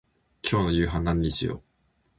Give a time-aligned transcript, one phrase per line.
[0.41, 1.61] 今日の夕飯何にしよう。